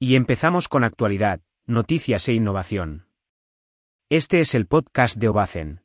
[0.00, 3.08] Y empezamos con actualidad, noticias e innovación.
[4.08, 5.82] Este es el podcast de Obacen.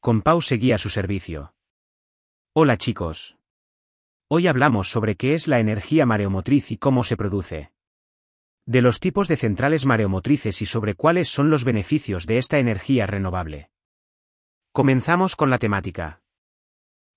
[0.00, 1.54] Con Pau seguía su servicio.
[2.54, 3.36] Hola chicos.
[4.26, 7.72] Hoy hablamos sobre qué es la energía mareomotriz y cómo se produce.
[8.64, 13.06] De los tipos de centrales mareomotrices y sobre cuáles son los beneficios de esta energía
[13.06, 13.70] renovable.
[14.72, 16.22] Comenzamos con la temática.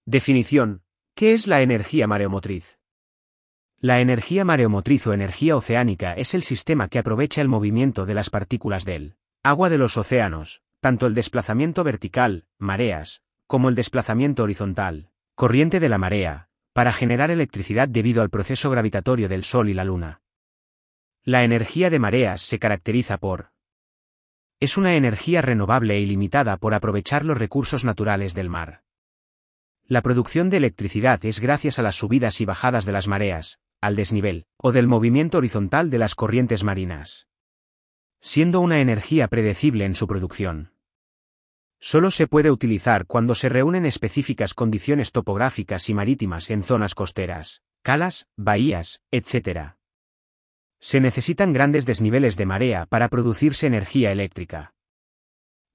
[0.06, 0.84] Definición.
[1.16, 2.78] ¿Qué es la energía mareomotriz?
[3.84, 8.30] La energía mareomotriz o energía oceánica es el sistema que aprovecha el movimiento de las
[8.30, 15.10] partículas del agua de los océanos, tanto el desplazamiento vertical, mareas, como el desplazamiento horizontal,
[15.36, 19.84] corriente de la marea, para generar electricidad debido al proceso gravitatorio del Sol y la
[19.84, 20.22] Luna.
[21.26, 23.52] La energía de mareas se caracteriza por
[24.62, 28.86] es una energía renovable e ilimitada por aprovechar los recursos naturales del mar.
[29.86, 33.98] La producción de electricidad es gracias a las subidas y bajadas de las mareas, al
[33.98, 37.28] desnivel, o del movimiento horizontal de las corrientes marinas.
[38.22, 40.72] Siendo una energía predecible en su producción.
[41.82, 47.62] Solo se puede utilizar cuando se reúnen específicas condiciones topográficas y marítimas en zonas costeras,
[47.82, 49.76] calas, bahías, etc.
[50.80, 54.74] Se necesitan grandes desniveles de marea para producirse energía eléctrica.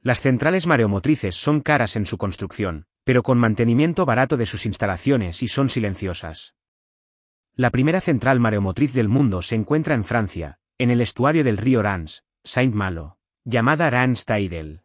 [0.01, 5.43] Las centrales mareomotrices son caras en su construcción, pero con mantenimiento barato de sus instalaciones
[5.43, 6.55] y son silenciosas.
[7.59, 11.83] La primera central mareomotriz del mundo se encuentra en Francia, en el estuario del río
[11.83, 14.85] Rance, Saint-Malo, llamada Rance Tidal.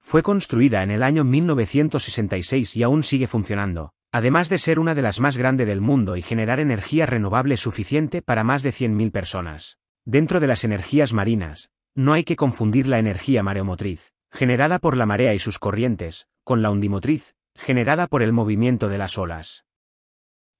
[0.00, 5.02] Fue construida en el año 1966 y aún sigue funcionando, además de ser una de
[5.02, 9.76] las más grandes del mundo y generar energía renovable suficiente para más de 100.000 personas.
[10.06, 15.04] Dentro de las energías marinas, no hay que confundir la energía mareomotriz, generada por la
[15.04, 19.65] marea y sus corrientes, con la undimotriz, generada por el movimiento de las olas.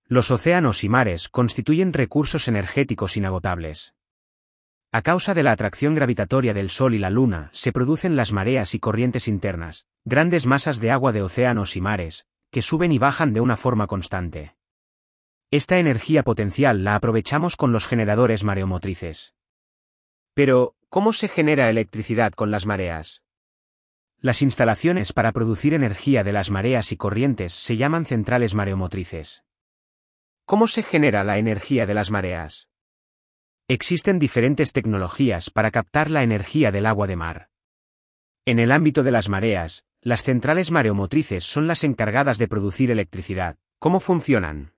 [0.08, 3.94] Los océanos y mares constituyen recursos energéticos inagotables.
[4.92, 8.76] A causa de la atracción gravitatoria del Sol y la Luna, se producen las mareas
[8.76, 13.32] y corrientes internas, grandes masas de agua de océanos y mares, que suben y bajan
[13.32, 14.54] de una forma constante.
[15.50, 19.34] Esta energía potencial la aprovechamos con los generadores mareomotrices.
[20.34, 23.22] Pero, ¿cómo se genera electricidad con las mareas?
[24.20, 29.45] Las instalaciones para producir energía de las mareas y corrientes se llaman centrales mareomotrices.
[30.48, 32.68] ¿Cómo se genera la energía de las mareas?
[33.66, 37.50] Existen diferentes tecnologías para captar la energía del agua de mar.
[38.44, 43.56] En el ámbito de las mareas, las centrales mareomotrices son las encargadas de producir electricidad.
[43.80, 44.72] ¿Cómo funcionan?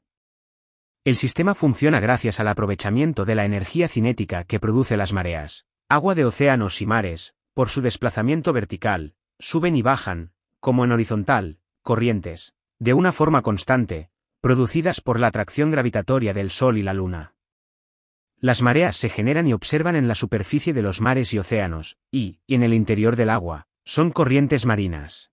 [1.04, 5.66] El sistema funciona gracias al aprovechamiento de la energía cinética que produce las mareas.
[5.90, 11.58] Agua de océanos y mares, por su desplazamiento vertical, suben y bajan, como en horizontal,
[11.82, 14.08] corrientes, de una forma constante,
[14.40, 17.34] producidas por la atracción gravitatoria del Sol y la Luna.
[18.40, 22.40] Las mareas se generan y observan en la superficie de los mares y océanos, y,
[22.46, 25.32] en el interior del agua, son corrientes marinas.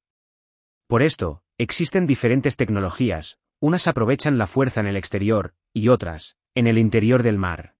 [0.88, 6.66] Por esto, existen diferentes tecnologías, unas aprovechan la fuerza en el exterior, y otras, en
[6.66, 7.76] el interior del mar.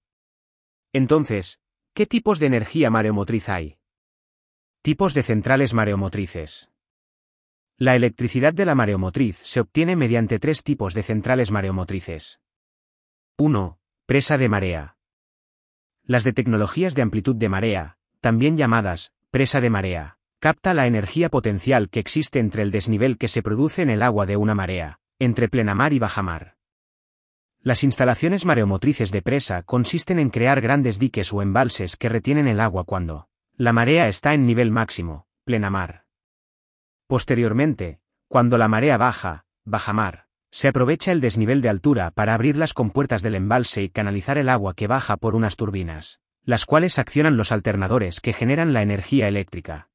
[0.92, 1.60] Entonces,
[1.92, 3.78] ¿qué tipos de energía mareomotriz hay?
[4.82, 6.70] Tipos de centrales mareomotrices.
[7.78, 12.40] La electricidad de la mareomotriz se obtiene mediante tres tipos de centrales mareomotrices.
[13.36, 13.78] 1.
[14.06, 14.96] Presa de marea.
[16.02, 21.28] Las de tecnologías de amplitud de marea, también llamadas presa de marea, capta la energía
[21.28, 24.98] potencial que existe entre el desnivel que se produce en el agua de una marea,
[25.18, 26.56] entre plenamar y bajamar.
[27.60, 32.60] Las instalaciones mareomotrices de presa consisten en crear grandes diques o embalses que retienen el
[32.60, 33.28] agua cuando
[33.58, 36.05] la marea está en nivel máximo, plenamar.
[37.06, 42.72] Posteriormente, cuando la marea baja, bajamar, se aprovecha el desnivel de altura para abrir las
[42.72, 47.36] compuertas del embalse y canalizar el agua que baja por unas turbinas, las cuales accionan
[47.36, 49.90] los alternadores que generan la energía eléctrica.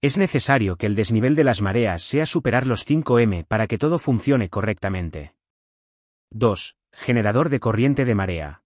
[0.00, 3.78] Es necesario que el desnivel de las mareas sea superar los 5 m para que
[3.78, 5.34] todo funcione correctamente.
[6.30, 6.76] 2.
[6.92, 8.62] Generador de corriente de marea.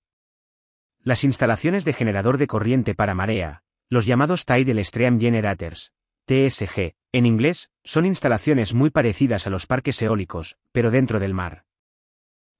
[1.02, 5.92] Las instalaciones de generador de corriente para marea, los llamados Tidal Stream Generators,
[6.26, 11.64] TSG, en inglés, son instalaciones muy parecidas a los parques eólicos, pero dentro del mar.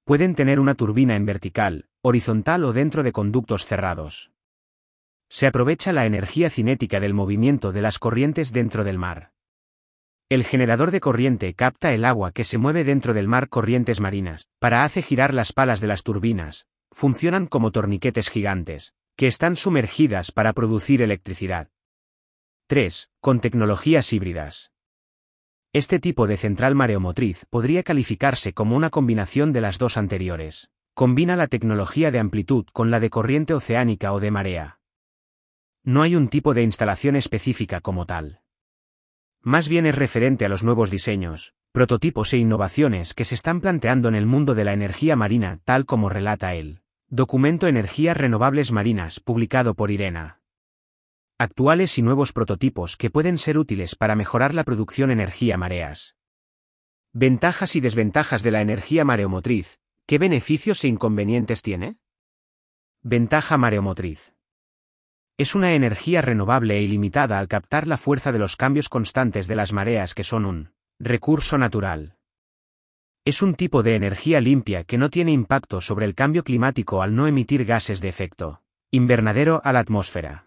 [0.05, 4.31] Pueden tener una turbina en vertical, horizontal o dentro de conductos cerrados.
[5.29, 9.33] Se aprovecha la energía cinética del movimiento de las corrientes dentro del mar.
[10.29, 14.47] El generador de corriente capta el agua que se mueve dentro del mar corrientes marinas,
[14.59, 20.31] para hace girar las palas de las turbinas, funcionan como torniquetes gigantes, que están sumergidas
[20.31, 21.69] para producir electricidad.
[22.69, 23.11] 3.
[23.21, 24.73] Con tecnologías híbridas.
[25.71, 30.69] Este tipo de central mareomotriz podría calificarse como una combinación de las dos anteriores.
[30.93, 34.79] Combina la tecnología de amplitud con la de corriente oceánica o de marea.
[35.85, 38.41] No hay un tipo de instalación específica como tal.
[39.41, 44.09] Más bien es referente a los nuevos diseños, prototipos e innovaciones que se están planteando
[44.09, 49.21] en el mundo de la energía marina tal como relata el documento Energías Renovables Marinas
[49.21, 50.41] publicado por Irena.
[51.39, 56.15] Actuales y nuevos prototipos que pueden ser útiles para mejorar la producción energía mareas.
[57.13, 59.79] Ventajas y desventajas de la energía mareomotriz.
[60.07, 61.99] ¿Qué beneficios e inconvenientes tiene?
[63.03, 64.33] Ventaja mareomotriz.
[65.37, 69.55] Es una energía renovable e ilimitada al captar la fuerza de los cambios constantes de
[69.55, 72.17] las mareas que son un recurso natural.
[73.25, 77.13] Es un tipo de energía limpia que no tiene impacto sobre el cambio climático al
[77.13, 80.46] no emitir gases de efecto invernadero a la atmósfera.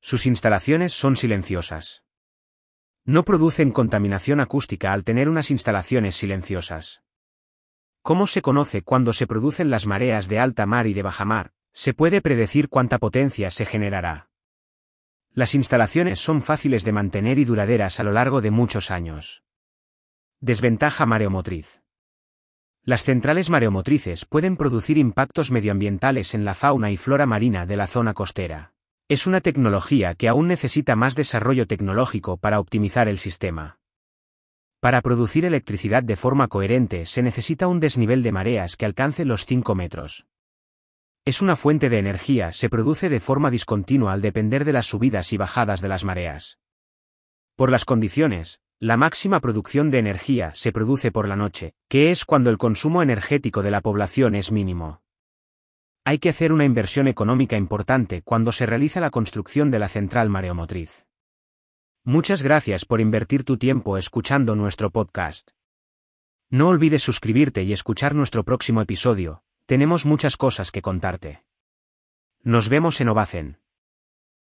[0.00, 2.04] Sus instalaciones son silenciosas.
[3.04, 7.02] No producen contaminación acústica al tener unas instalaciones silenciosas.
[8.02, 11.52] ¿Cómo se conoce cuando se producen las mareas de alta mar y de baja mar?
[11.72, 14.30] Se puede predecir cuánta potencia se generará.
[15.32, 19.44] Las instalaciones son fáciles de mantener y duraderas a lo largo de muchos años.
[20.40, 21.82] Desventaja mareomotriz.
[22.82, 27.88] Las centrales mareomotrices pueden producir impactos medioambientales en la fauna y flora marina de la
[27.88, 28.75] zona costera.
[29.08, 33.78] Es una tecnología que aún necesita más desarrollo tecnológico para optimizar el sistema.
[34.80, 39.46] Para producir electricidad de forma coherente se necesita un desnivel de mareas que alcance los
[39.46, 40.26] 5 metros.
[41.24, 45.32] Es una fuente de energía, se produce de forma discontinua al depender de las subidas
[45.32, 46.58] y bajadas de las mareas.
[47.54, 52.24] Por las condiciones, la máxima producción de energía se produce por la noche, que es
[52.24, 55.00] cuando el consumo energético de la población es mínimo.
[56.08, 60.30] Hay que hacer una inversión económica importante cuando se realiza la construcción de la central
[60.30, 61.04] mareomotriz.
[62.04, 65.50] Muchas gracias por invertir tu tiempo escuchando nuestro podcast.
[66.48, 71.44] No olvides suscribirte y escuchar nuestro próximo episodio, tenemos muchas cosas que contarte.
[72.44, 73.58] Nos vemos en Ovacen.